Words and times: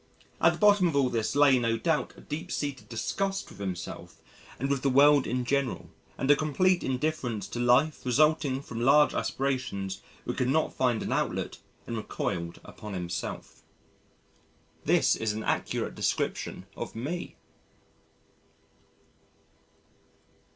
At 0.41 0.53
the 0.53 0.57
bottom 0.57 0.87
of 0.87 0.95
all 0.95 1.09
this 1.11 1.35
lay 1.35 1.59
no 1.59 1.77
doubt 1.77 2.13
a 2.17 2.21
deep 2.21 2.51
seated 2.51 2.89
disgust 2.89 3.47
with 3.51 3.59
himself 3.59 4.19
and 4.59 4.67
with 4.67 4.81
the 4.81 4.89
world 4.89 5.27
in 5.27 5.45
general, 5.45 5.91
and 6.17 6.31
a 6.31 6.35
complete 6.35 6.83
indifference 6.83 7.47
to 7.49 7.59
life 7.59 8.03
resulting 8.03 8.63
from 8.63 8.81
large 8.81 9.13
aspirations 9.13 10.01
which 10.23 10.37
could 10.39 10.49
not 10.49 10.73
find 10.73 11.03
an 11.03 11.13
outlet 11.13 11.59
and 11.85 11.97
recoiled 11.97 12.59
upon 12.65 12.95
himself." 12.95 13.61
This 14.85 15.15
is 15.15 15.33
an 15.33 15.43
accurate 15.43 15.93
description 15.93 16.65
of 16.75 16.95
Me. 16.95 17.35